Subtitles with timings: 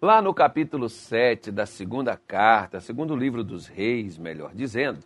[0.00, 5.00] Lá no capítulo 7 da segunda carta, segundo livro dos reis, melhor dizendo,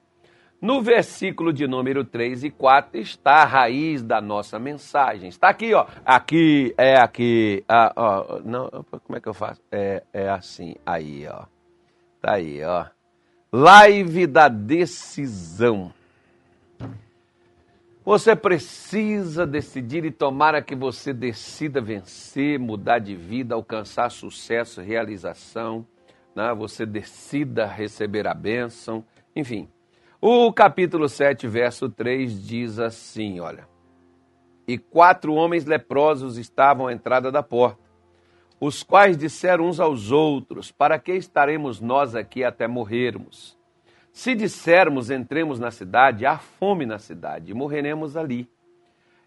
[0.61, 5.31] no versículo de número 3 e 4 está a raiz da nossa mensagem.
[5.31, 5.87] Está aqui, ó.
[6.05, 7.65] Aqui, é aqui.
[7.67, 9.63] Ah, ó, não, como é que eu faço?
[9.73, 11.47] É, é assim, aí, ó.
[12.21, 12.85] Tá aí, ó.
[13.51, 15.91] Live da decisão.
[18.05, 25.87] Você precisa decidir e tomara que você decida vencer, mudar de vida, alcançar sucesso, realização,
[26.35, 26.53] né?
[26.53, 29.05] você decida receber a bênção,
[29.37, 29.69] enfim.
[30.21, 33.69] O capítulo 7, verso 3 diz assim: olha.
[34.67, 37.83] E quatro homens leprosos estavam à entrada da porta,
[38.61, 43.59] os quais disseram uns aos outros: Para que estaremos nós aqui até morrermos?
[44.13, 48.47] Se dissermos entremos na cidade, há fome na cidade, e morreremos ali.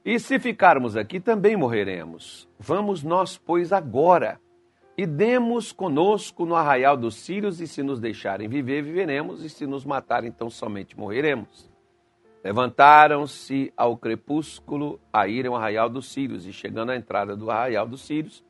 [0.05, 2.47] E se ficarmos aqui, também morreremos.
[2.59, 4.39] Vamos nós, pois, agora,
[4.95, 9.65] e demos conosco no arraial dos sírios, e se nos deixarem viver, viveremos, e se
[9.65, 11.67] nos matarem, então somente morreremos.
[12.43, 17.87] Levantaram-se ao crepúsculo a irem ao arraial dos sírios, e chegando à entrada do arraial
[17.87, 18.45] dos sírios,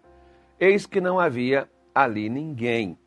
[0.59, 3.00] eis que não havia ali ninguém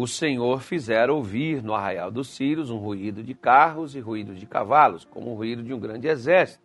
[0.00, 4.46] o Senhor fizera ouvir no arraial dos Sírios um ruído de carros e ruídos de
[4.46, 6.62] cavalos, como o ruído de um grande exército.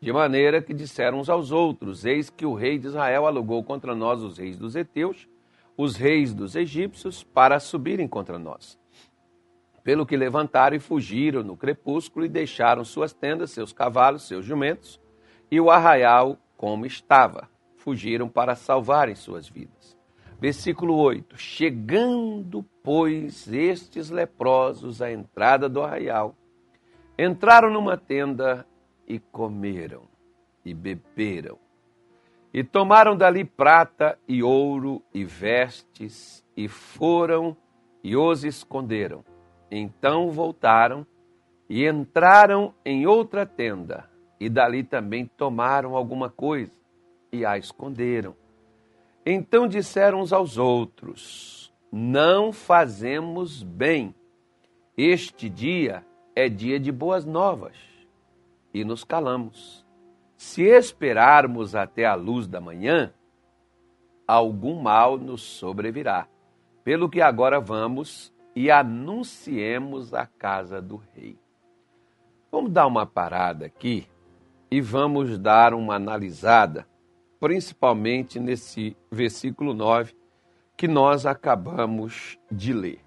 [0.00, 3.94] De maneira que disseram uns aos outros: Eis que o rei de Israel alugou contra
[3.94, 5.28] nós os reis dos heteus,
[5.76, 8.78] os reis dos egípcios, para subirem contra nós.
[9.84, 14.98] Pelo que levantaram e fugiram no crepúsculo e deixaram suas tendas, seus cavalos, seus jumentos
[15.50, 17.50] e o arraial como estava.
[17.76, 20.00] Fugiram para salvarem suas vidas.
[20.42, 26.34] Versículo 8: Chegando, pois, estes leprosos à entrada do arraial,
[27.16, 28.66] entraram numa tenda
[29.06, 30.02] e comeram
[30.64, 31.60] e beberam.
[32.52, 37.56] E tomaram dali prata e ouro e vestes, e foram
[38.02, 39.24] e os esconderam.
[39.70, 41.06] Então voltaram
[41.68, 44.10] e entraram em outra tenda,
[44.40, 46.76] e dali também tomaram alguma coisa
[47.30, 48.41] e a esconderam.
[49.24, 54.14] Então disseram uns aos outros: Não fazemos bem.
[54.96, 57.76] Este dia é dia de boas novas.
[58.74, 59.86] E nos calamos.
[60.36, 63.12] Se esperarmos até a luz da manhã,
[64.26, 66.26] algum mal nos sobrevirá.
[66.82, 71.38] Pelo que agora vamos e anunciemos a casa do rei.
[72.50, 74.06] Vamos dar uma parada aqui
[74.68, 76.86] e vamos dar uma analisada
[77.42, 80.14] principalmente nesse versículo 9
[80.76, 83.00] que nós acabamos de ler.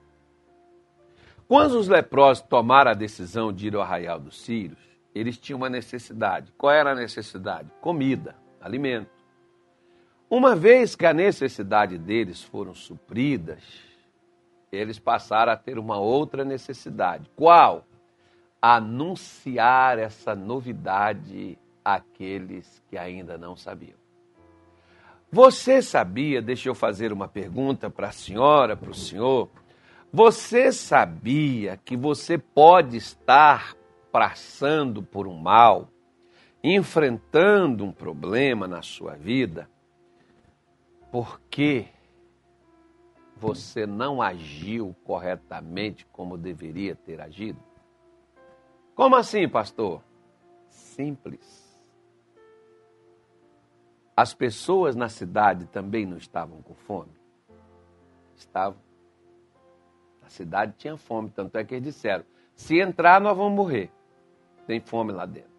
[1.47, 4.78] Quando os leprosos tomaram a decisão de ir ao arraial dos Sírios,
[5.13, 6.51] eles tinham uma necessidade.
[6.57, 7.72] Qual era a necessidade?
[7.79, 9.09] Comida, alimento.
[10.29, 13.63] Uma vez que a necessidade deles foram supridas,
[14.69, 17.31] eles passaram a ter uma outra necessidade.
[17.38, 17.88] Qual?
[18.62, 24.04] Anunciar essa novidade àqueles que ainda não sabiam.
[25.35, 29.50] Você sabia, deixa eu fazer uma pergunta para a senhora, para o senhor.
[30.09, 33.75] Você sabia que você pode estar
[34.13, 35.90] passando por um mal,
[36.63, 39.69] enfrentando um problema na sua vida,
[41.12, 41.88] porque
[43.35, 47.59] você não agiu corretamente como deveria ter agido?
[48.95, 50.01] Como assim, pastor?
[50.69, 51.64] Simples.
[54.15, 57.11] As pessoas na cidade também não estavam com fome?
[58.35, 58.79] Estavam.
[60.25, 62.23] A cidade tinha fome, tanto é que eles disseram:
[62.55, 63.91] se entrar, nós vamos morrer.
[64.65, 65.53] Tem fome lá dentro.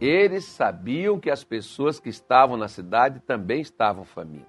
[0.00, 4.46] Eles sabiam que as pessoas que estavam na cidade também estavam famintas.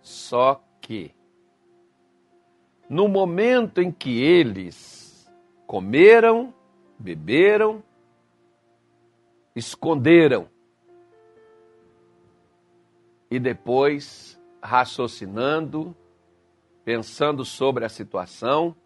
[0.00, 1.14] Só que,
[2.88, 5.30] no momento em que eles
[5.66, 6.54] comeram,
[6.98, 7.82] beberam,
[9.56, 10.48] esconderam.
[13.30, 15.96] E depois, raciocinando,
[16.84, 18.76] pensando sobre a situação,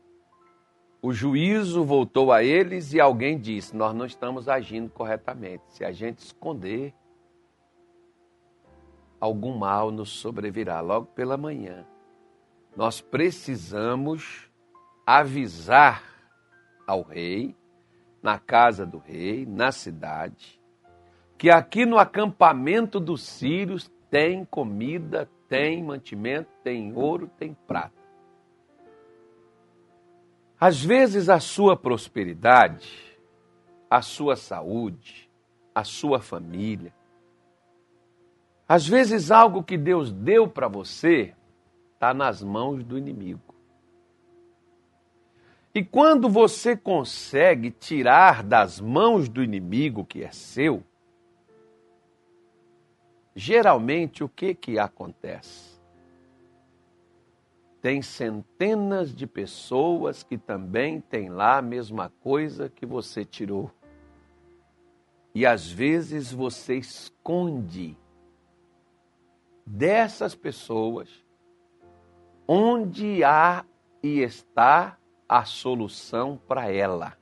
[1.02, 5.64] o juízo voltou a eles e alguém disse: Nós não estamos agindo corretamente.
[5.68, 6.94] Se a gente esconder,
[9.20, 11.84] algum mal nos sobrevirá logo pela manhã.
[12.76, 14.48] Nós precisamos
[15.04, 16.04] avisar
[16.86, 17.56] ao rei,
[18.22, 20.59] na casa do rei, na cidade,
[21.40, 27.94] que aqui no acampamento dos sírios tem comida, tem mantimento, tem ouro, tem prata.
[30.60, 33.18] Às vezes a sua prosperidade,
[33.88, 35.30] a sua saúde,
[35.74, 36.92] a sua família,
[38.68, 41.34] Às vezes, algo que Deus deu para você
[41.94, 43.54] está nas mãos do inimigo.
[45.74, 50.84] E quando você consegue tirar das mãos do inimigo que é seu,
[53.34, 55.80] geralmente o que que acontece?
[57.80, 63.70] Tem centenas de pessoas que também têm lá a mesma coisa que você tirou.
[65.34, 67.96] E às vezes você esconde
[69.64, 71.08] dessas pessoas
[72.46, 73.64] onde há
[74.02, 74.98] e está
[75.28, 77.16] a solução para ela.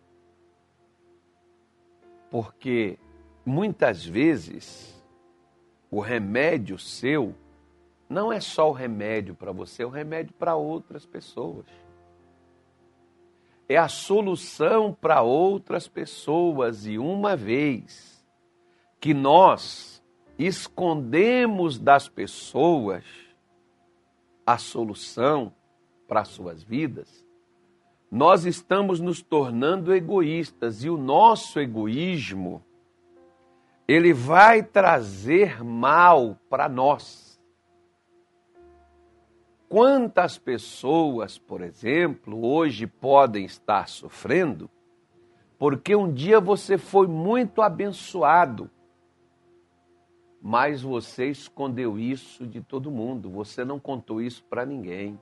[2.31, 2.99] Porque
[3.45, 4.98] muitas vezes
[5.91, 7.35] o remédio seu
[8.09, 11.67] não é só o remédio para você, é o remédio para outras pessoas.
[13.69, 16.87] É a solução para outras pessoas.
[16.87, 18.25] E uma vez
[18.99, 20.03] que nós
[20.39, 23.05] escondemos das pessoas
[24.47, 25.53] a solução
[26.07, 27.23] para suas vidas,
[28.11, 32.65] nós estamos nos tornando egoístas e o nosso egoísmo
[33.89, 37.41] ele vai trazer mal para nós.
[39.69, 44.71] Quantas pessoas, por exemplo, hoje podem estar sofrendo
[45.59, 48.71] porque um dia você foi muito abençoado,
[50.41, 55.19] mas você escondeu isso de todo mundo, você não contou isso para ninguém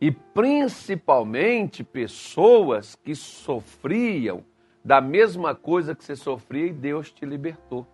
[0.00, 4.42] e principalmente pessoas que sofriam
[4.84, 7.86] da mesma coisa que você sofria e Deus te libertou.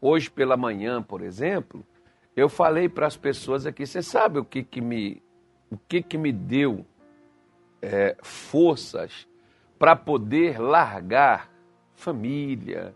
[0.00, 1.84] Hoje pela manhã, por exemplo,
[2.36, 5.22] eu falei para as pessoas aqui, você sabe o que, que me
[5.70, 6.86] o que, que me deu
[7.82, 9.28] é, forças
[9.78, 11.50] para poder largar
[11.94, 12.94] família,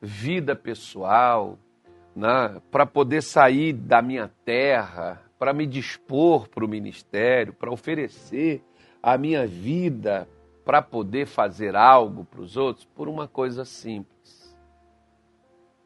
[0.00, 1.58] vida pessoal,
[2.14, 8.62] né, para poder sair da minha terra, para me dispor para o ministério, para oferecer
[9.02, 10.26] a minha vida
[10.66, 14.58] para poder fazer algo para os outros por uma coisa simples.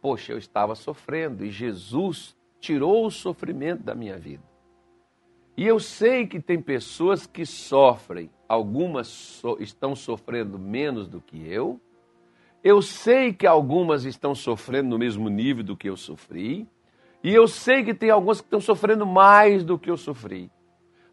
[0.01, 4.43] Poxa, eu estava sofrendo e Jesus tirou o sofrimento da minha vida.
[5.55, 11.47] E eu sei que tem pessoas que sofrem, algumas so estão sofrendo menos do que
[11.47, 11.79] eu.
[12.65, 16.67] Eu sei que algumas estão sofrendo no mesmo nível do que eu sofri.
[17.23, 20.51] E eu sei que tem alguns que estão sofrendo mais do que eu sofri.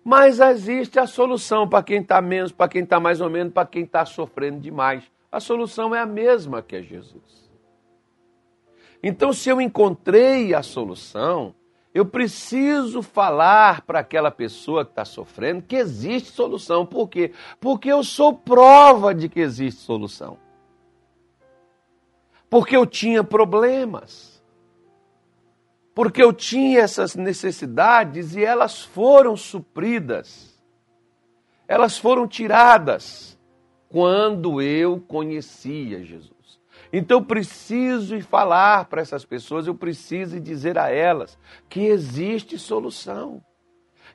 [0.10, 3.68] Mas existe a solução para quem está menos, para quem está mais ou menos, para
[3.68, 5.04] quem está sofrendo demais.
[5.30, 7.52] A solução é a mesma que é Jesus.
[9.04, 11.54] Então, se eu encontrei a solução,
[11.94, 16.86] eu preciso falar para aquela pessoa que está sofrendo que existe solução.
[16.86, 17.34] Por quê?
[17.60, 20.38] Porque eu sou prova de que existe solução.
[22.50, 24.37] Porque eu tinha problemas
[25.98, 30.56] porque eu tinha essas necessidades e elas foram supridas,
[31.68, 33.36] elas foram tiradas
[33.90, 36.62] quando eu conhecia Jesus.
[36.94, 41.36] Então eu preciso falar para essas pessoas, eu preciso dizer a elas
[41.68, 43.42] que existe solução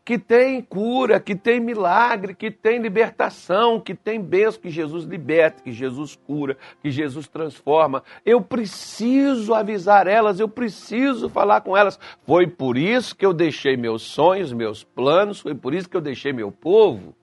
[0.05, 5.63] que tem cura, que tem milagre, que tem libertação, que tem bênção, que Jesus liberta,
[5.63, 8.03] que Jesus cura, que Jesus transforma.
[8.27, 12.01] Eu preciso avisar elas, eu preciso falar com elas.
[12.27, 16.01] Foi por isso que eu deixei meus sonhos, meus planos, foi por isso que eu
[16.01, 17.15] deixei meu povo,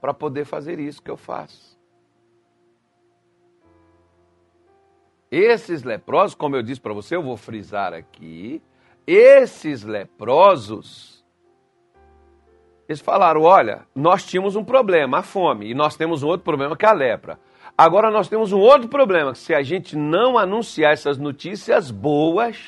[0.00, 1.72] para poder fazer isso que eu faço.
[5.30, 8.60] Esses leprosos, como eu disse para você, eu vou frisar aqui,
[9.06, 11.21] esses leprosos
[12.92, 16.76] eles falaram: olha, nós tínhamos um problema, a fome, e nós temos um outro problema
[16.76, 17.38] que é a lepra.
[17.76, 22.58] Agora nós temos um outro problema, que se a gente não anunciar essas notícias boas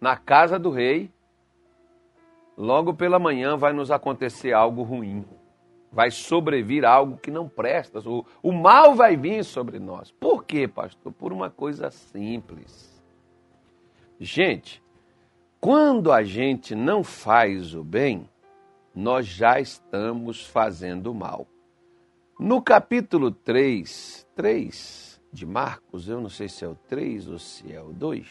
[0.00, 1.10] na casa do rei,
[2.56, 5.24] logo pela manhã vai nos acontecer algo ruim.
[5.90, 7.98] Vai sobrevir algo que não presta.
[8.08, 10.10] O, o mal vai vir sobre nós.
[10.12, 11.12] Por quê, pastor?
[11.12, 13.02] Por uma coisa simples.
[14.20, 14.82] Gente,
[15.60, 18.28] quando a gente não faz o bem,
[18.96, 21.46] nós já estamos fazendo mal.
[22.40, 27.70] No capítulo 3, 3 de Marcos, eu não sei se é o 3 ou se
[27.70, 28.26] é o 2,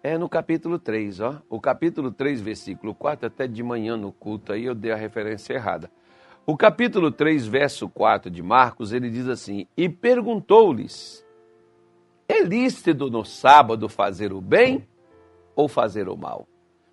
[0.00, 1.42] é no capítulo 3, ó.
[1.48, 5.54] O capítulo 3, versículo 4, até de manhã no culto aí eu dei a referência
[5.54, 5.90] errada.
[6.46, 11.26] O capítulo 3, verso 4 de Marcos, ele diz assim: E perguntou-lhes:
[12.28, 14.86] É lícito no sábado fazer o bem
[15.56, 16.46] ou fazer o mal?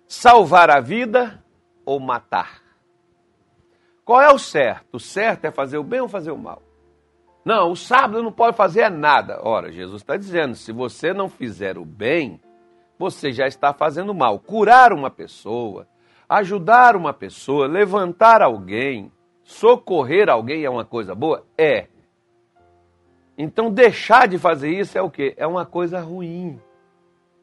[0.08, 1.44] Salvar a vida
[1.84, 2.61] ou matar?
[4.12, 4.96] Qual é o certo?
[4.96, 6.60] O certo é fazer o bem ou fazer o mal?
[7.42, 9.40] Não, o sábado não pode fazer nada.
[9.42, 12.38] Ora, Jesus está dizendo: se você não fizer o bem,
[12.98, 14.38] você já está fazendo mal.
[14.38, 15.88] Curar uma pessoa,
[16.28, 19.10] ajudar uma pessoa, levantar alguém,
[19.42, 21.46] socorrer alguém é uma coisa boa?
[21.56, 21.86] É.
[23.38, 25.32] Então deixar de fazer isso é o quê?
[25.38, 26.60] É uma coisa ruim.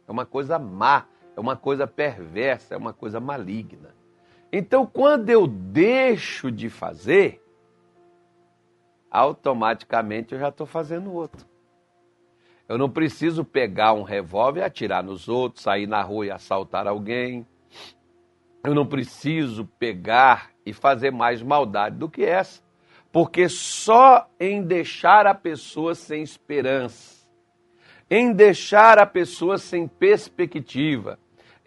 [0.07, 3.97] É uma coisa má, é uma coisa perversa, é uma coisa maligna.
[4.51, 7.41] Então quando eu deixo de fazer,
[9.09, 11.47] automaticamente eu já estou fazendo outro.
[12.67, 16.87] Eu não preciso pegar um revólver e atirar nos outros, sair na rua e assaltar
[16.87, 17.45] alguém.
[18.63, 22.61] Eu não preciso pegar e fazer mais maldade do que essa.
[23.11, 27.27] Porque só em deixar a pessoa sem esperança,
[28.07, 31.17] em deixar a pessoa sem perspectiva,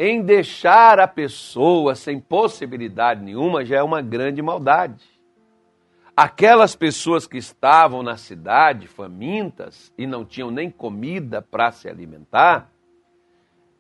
[0.05, 5.05] em deixar a pessoa sem possibilidade nenhuma já é uma grande maldade.
[6.17, 12.69] Aquelas pessoas que estavam na cidade famintas e não tinham nem comida para se alimentar,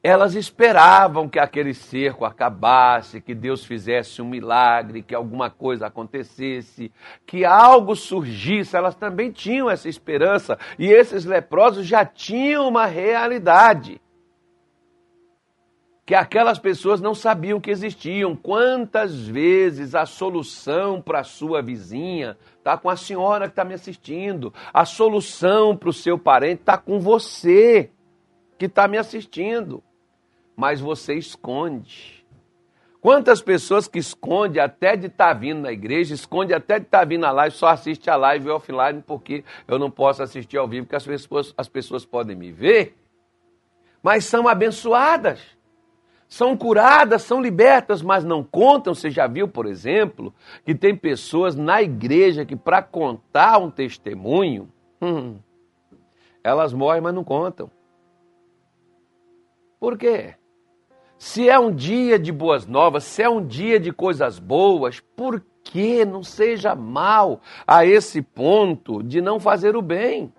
[0.01, 6.93] elas esperavam que aquele cerco acabasse, que Deus fizesse um milagre, que alguma coisa acontecesse,
[7.27, 8.77] que algo surgisse.
[8.77, 14.01] Elas também tinham essa esperança e esses leprosos já tinham uma realidade
[16.05, 18.35] que aquelas pessoas não sabiam que existiam.
[18.35, 23.75] Quantas vezes a solução para a sua vizinha está com a senhora que está me
[23.75, 27.91] assistindo, a solução para o seu parente está com você
[28.59, 29.83] que está me assistindo,
[30.57, 32.23] mas você esconde.
[33.01, 37.01] Quantas pessoas que esconde até de estar tá vindo na igreja, esconde até de estar
[37.01, 40.69] tá vindo na live, só assiste a live offline porque eu não posso assistir ao
[40.69, 42.97] vivo, porque as pessoas, as pessoas podem me ver,
[44.01, 45.41] mas são abençoadas
[46.33, 48.95] são curadas, são libertas, mas não contam.
[48.95, 50.33] Você já viu, por exemplo,
[50.65, 55.37] que tem pessoas na igreja que, para contar um testemunho, hum,
[56.43, 57.71] elas morrem, mas não contam.
[59.79, 60.35] Por quê?
[61.19, 65.45] Se é um dia de boas novas, se é um dia de coisas boas, por
[65.63, 70.33] que não seja mal a esse ponto de não fazer o bem?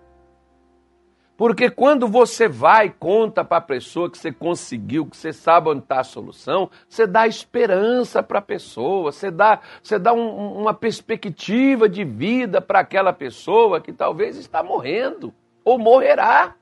[1.43, 5.67] Porque quando você vai e conta para a pessoa que você conseguiu, que você sabe
[5.67, 10.61] onde está a solução, você dá esperança para a pessoa, você dá, você dá um,
[10.61, 15.33] uma perspectiva de vida para aquela pessoa que talvez está morrendo
[15.65, 16.55] ou morrerá.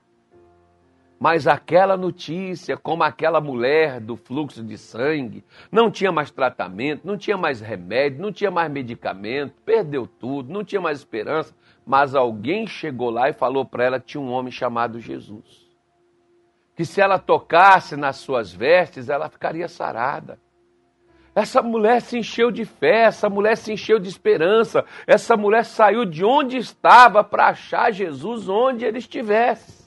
[1.22, 7.16] Mas aquela notícia, como aquela mulher do fluxo de sangue, não tinha mais tratamento, não
[7.16, 12.66] tinha mais remédio, não tinha mais medicamento, perdeu tudo, não tinha mais esperança mas alguém
[12.66, 15.68] chegou lá e falou para ela que tinha um homem chamado Jesus.
[16.76, 20.38] Que se ela tocasse nas suas vestes, ela ficaria sarada.
[21.34, 26.04] Essa mulher se encheu de fé, essa mulher se encheu de esperança, essa mulher saiu
[26.04, 29.81] de onde estava para achar Jesus onde ele estivesse.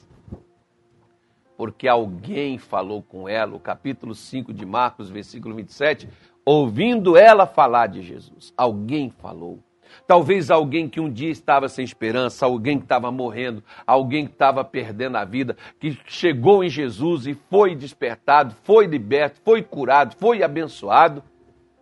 [1.56, 6.08] Porque alguém falou com ela, o capítulo 5 de Marcos, versículo 27,
[6.44, 8.52] ouvindo ela falar de Jesus.
[8.56, 9.58] Alguém falou.
[10.06, 14.64] Talvez alguém que um dia estava sem esperança, alguém que estava morrendo, alguém que estava
[14.64, 20.42] perdendo a vida, que chegou em Jesus e foi despertado, foi liberto, foi curado, foi
[20.42, 21.22] abençoado.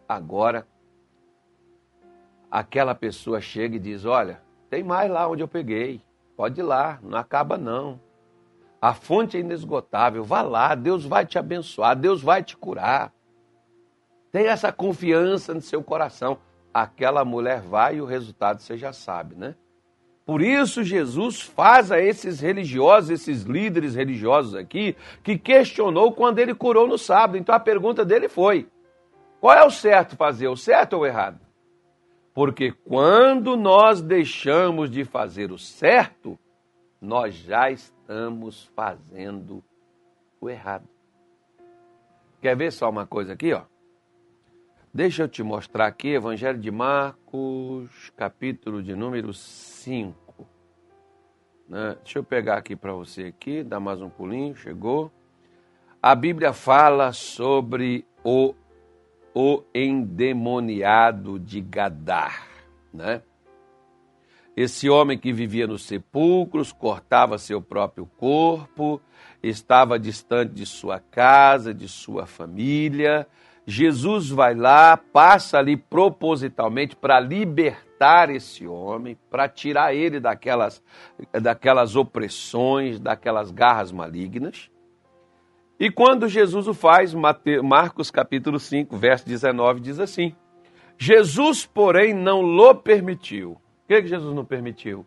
[0.08, 0.66] Agora,
[2.50, 4.40] aquela pessoa chega e diz: Olha,
[4.70, 6.00] tem mais lá onde eu peguei,
[6.36, 7.98] pode ir lá, não acaba não.
[8.84, 13.14] A fonte é inesgotável, vá lá, Deus vai te abençoar, Deus vai te curar.
[14.30, 16.36] Tenha essa confiança no seu coração
[16.70, 19.54] aquela mulher vai e o resultado você já sabe, né?
[20.26, 26.54] Por isso Jesus faz a esses religiosos, esses líderes religiosos aqui, que questionou quando ele
[26.54, 27.38] curou no sábado.
[27.38, 28.68] Então a pergunta dele foi:
[29.40, 31.40] qual é o certo fazer, o certo ou o errado?
[32.34, 36.38] Porque quando nós deixamos de fazer o certo,
[37.04, 39.62] nós já estamos fazendo
[40.40, 40.88] o errado.
[42.40, 43.62] Quer ver só uma coisa aqui, ó?
[44.92, 50.46] Deixa eu te mostrar aqui, Evangelho de Marcos, capítulo de número 5.
[51.68, 51.96] Né?
[52.02, 55.10] Deixa eu pegar aqui para você aqui, dar mais um pulinho, chegou.
[56.00, 58.54] A Bíblia fala sobre o,
[59.34, 62.46] o endemoniado de Gadar,
[62.92, 63.22] né?
[64.56, 69.00] Esse homem que vivia nos sepulcros, cortava seu próprio corpo,
[69.42, 73.26] estava distante de sua casa, de sua família,
[73.66, 80.82] Jesus vai lá, passa ali propositalmente para libertar esse homem, para tirar ele daquelas,
[81.32, 84.70] daquelas opressões, daquelas garras malignas.
[85.80, 87.14] E quando Jesus o faz,
[87.62, 90.34] Marcos capítulo 5, verso 19, diz assim:
[90.98, 93.56] Jesus, porém, não lo permitiu.
[93.86, 95.06] Que, que Jesus não permitiu?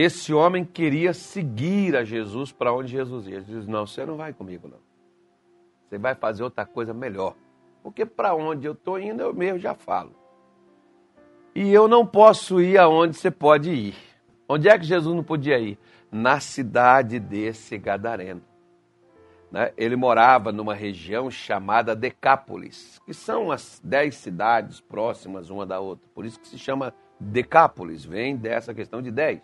[0.00, 3.40] esse homem queria seguir a Jesus para onde Jesus ia.
[3.40, 4.78] Jesus disse: Não, você não vai comigo, não.
[5.88, 7.34] Você vai fazer outra coisa melhor.
[7.82, 10.14] Porque para onde eu estou indo, eu mesmo já falo.
[11.52, 13.96] E eu não posso ir aonde você pode ir.
[14.48, 15.76] Onde é que Jesus não podia ir?
[16.12, 18.42] Na cidade desse Gadareno.
[19.50, 19.72] Né?
[19.76, 26.08] Ele morava numa região chamada Decápolis, que são as dez cidades próximas uma da outra.
[26.14, 29.42] Por isso que se chama Decápolis, vem dessa questão de dez.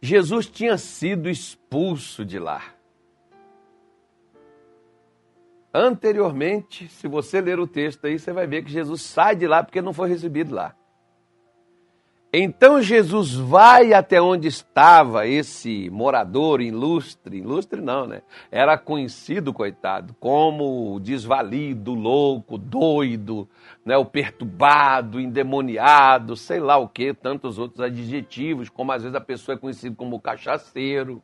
[0.00, 2.62] Jesus tinha sido expulso de lá.
[5.72, 9.62] Anteriormente, se você ler o texto aí, você vai ver que Jesus sai de lá
[9.62, 10.76] porque não foi recebido lá.
[12.34, 18.22] Então Jesus vai até onde estava esse morador ilustre, ilustre não, né?
[18.50, 23.46] Era conhecido, coitado, como desvalido, louco, doido,
[23.84, 23.98] né?
[23.98, 29.54] o perturbado, endemoniado, sei lá o que, tantos outros adjetivos, como às vezes a pessoa
[29.54, 31.22] é conhecida como cachaceiro.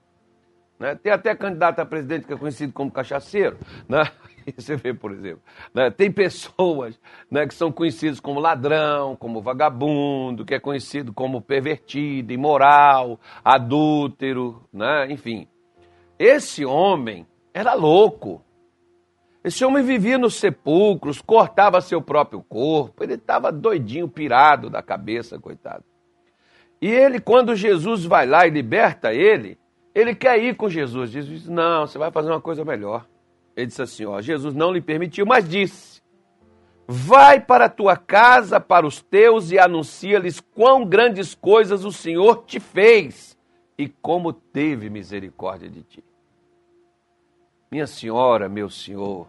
[0.79, 0.95] Né?
[0.95, 3.57] Tem até candidato a presidente que é conhecido como cachaceiro.
[3.89, 4.03] Né?
[4.57, 5.43] Você vê, por exemplo.
[5.75, 5.91] Né?
[5.91, 7.01] Tem pessoas
[7.31, 14.63] né, que são conhecidas como ladrão, como vagabundo, que é conhecido como pervertido, imoral, adúltero,
[14.73, 15.07] né?
[15.11, 15.47] enfim.
[16.19, 18.43] Esse homem era louco.
[19.43, 25.39] Esse homem vivia nos sepulcros, cortava seu próprio corpo, ele estava doidinho, pirado da cabeça,
[25.39, 25.85] coitado.
[26.83, 29.59] E ele, quando Jesus vai lá e liberta ele,
[29.95, 31.11] ele quer ir com Jesus.
[31.11, 33.07] Jesus diz: Não, você vai fazer uma coisa melhor.
[33.59, 36.01] Ele disse assim: ó, Jesus não lhe permitiu, mas disse:
[36.87, 42.45] Vai para a tua casa, para os teus, e anuncia-lhes quão grandes coisas o Senhor
[42.47, 43.37] te fez
[43.77, 46.05] e como teve misericórdia de ti.
[47.69, 49.27] Minha senhora, meu senhor,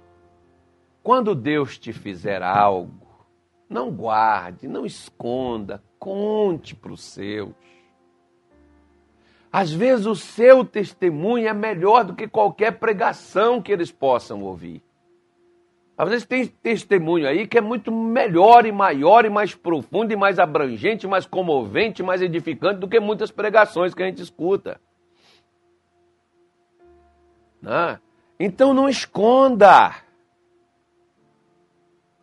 [1.02, 3.28] quando Deus te fizer algo,
[3.68, 7.50] não guarde, não esconda, conte para os seus.
[9.52, 14.84] Às vezes o seu testemunho é melhor do que qualquer pregação que eles possam ouvir.
[15.98, 20.16] Às vezes tem testemunho aí que é muito melhor e maior e mais profundo e
[20.16, 24.80] mais abrangente, mais comovente, mais edificante do que muitas pregações que a gente escuta.
[27.62, 28.00] Né?
[28.40, 29.94] Então não esconda.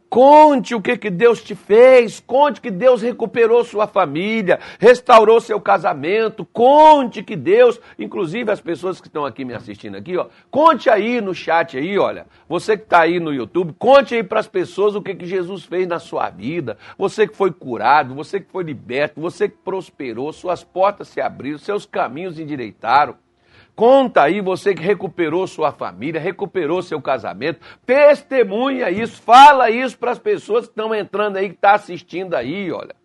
[0.09, 5.61] Conte o que, que Deus te fez, conte que Deus recuperou sua família, restaurou seu
[5.61, 10.89] casamento, conte que Deus, inclusive as pessoas que estão aqui me assistindo aqui, ó, conte
[10.89, 14.47] aí no chat aí, olha, você que está aí no YouTube, conte aí para as
[14.47, 18.51] pessoas o que, que Jesus fez na sua vida, você que foi curado, você que
[18.51, 23.17] foi liberto, você que prosperou, suas portas se abriram, seus caminhos endireitaram.
[23.77, 27.61] Conta aí você que recuperou sua família, recuperou seu casamento.
[27.85, 32.33] Testemunha isso, fala isso para as pessoas que estão entrando aí, que estão tá assistindo
[32.33, 32.97] aí, olha.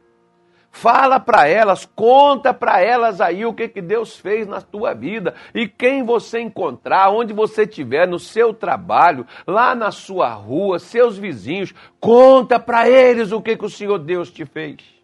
[0.71, 5.35] Fala para elas, conta para elas aí o que, que Deus fez na tua vida.
[5.53, 11.17] E quem você encontrar, onde você estiver, no seu trabalho, lá na sua rua, seus
[11.17, 15.00] vizinhos, conta para eles o que, que o Senhor Deus te fez.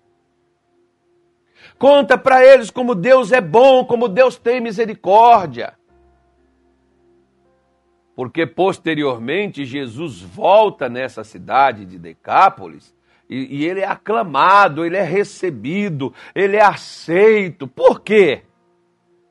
[1.78, 5.74] Conta para eles como Deus é bom, como Deus tem misericórdia.
[8.16, 12.96] Porque posteriormente Jesus volta nessa cidade de Decápolis
[13.30, 17.68] e, e ele é aclamado, ele é recebido, ele é aceito.
[17.68, 18.44] Por quê?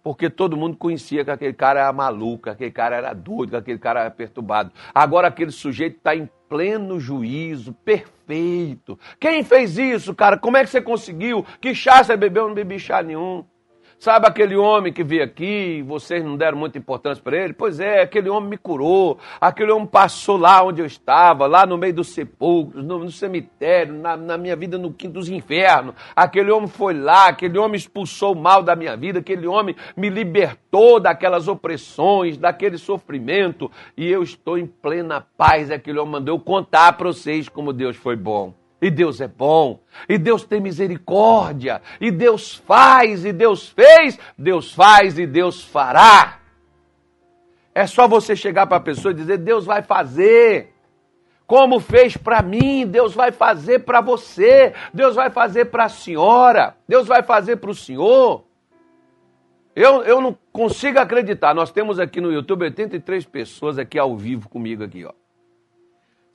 [0.07, 3.57] porque todo mundo conhecia que aquele cara era maluco, que aquele cara era doido, que
[3.57, 4.71] aquele cara era perturbado.
[4.95, 8.99] Agora aquele sujeito está em pleno juízo, perfeito.
[9.21, 10.39] Quem fez isso, cara?
[10.39, 11.45] Como é que você conseguiu?
[11.61, 12.45] Que chá você bebeu?
[12.45, 13.45] Eu não bebi chá nenhum.
[13.99, 17.55] Sabe aquele homem que veio aqui, vocês não deram muita importância para ele?
[17.55, 21.79] Pois é, aquele homem me curou, aquele homem passou lá onde eu estava, lá no
[21.79, 25.95] meio dos sepulcros, no, no cemitério, na, na, minha vida no quinto dos infernos.
[26.15, 30.11] Aquele homem foi lá, aquele homem expulsou o mal da minha vida, aquele homem me
[30.11, 35.71] libertou daquelas opressões, daquele sofrimento, e eu estou em plena paz.
[35.71, 38.66] Aquele homem mandou eu contar para vocês como Deus foi bom.
[38.81, 44.73] E Deus é bom, e Deus tem misericórdia, e Deus faz, e Deus fez, Deus
[44.73, 46.41] faz e Deus fará.
[47.75, 50.75] É só você chegar para a pessoa e dizer: Deus vai fazer.
[51.47, 56.75] Como fez para mim, Deus vai fazer para você, Deus vai fazer para a senhora,
[56.89, 58.45] Deus vai fazer para o senhor.
[59.77, 61.55] Eu, eu não consigo acreditar.
[61.55, 65.13] Nós temos aqui no YouTube 83 pessoas aqui ao vivo comigo aqui, ó.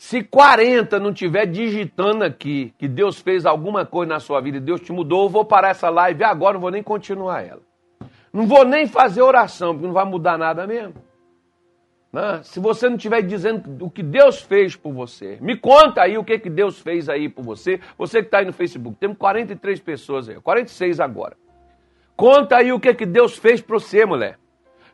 [0.02, 4.60] Se 40 não tiver digitando aqui que Deus fez alguma coisa na sua vida e
[4.60, 7.62] Deus te mudou, eu vou parar essa live agora, não vou nem continuar ela.
[8.34, 10.96] Não vou nem fazer oração, porque não vai mudar nada mesmo.
[12.12, 12.42] Né?
[12.44, 16.24] Se você não estiver dizendo o que Deus fez por você, me conta aí o
[16.24, 17.80] que, que Deus fez aí por você.
[17.96, 21.38] Você que está aí no Facebook, temos 43 pessoas aí, 46 agora.
[22.16, 24.40] Conta aí o que, que Deus fez para você, mulher.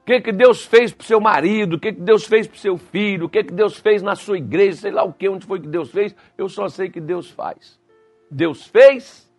[0.07, 2.77] O que, que Deus fez para seu marido, o que, que Deus fez para seu
[2.77, 5.59] filho, o que, que Deus fez na sua igreja, sei lá o que, onde foi
[5.59, 6.15] que Deus fez.
[6.37, 7.77] Eu só sei que Deus faz.
[8.31, 9.29] Deus fez,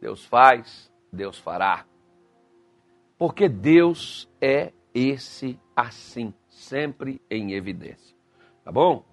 [0.00, 1.86] Deus faz, Deus fará.
[3.16, 8.16] Porque Deus é esse assim, sempre em evidência.
[8.64, 9.04] Tá bom?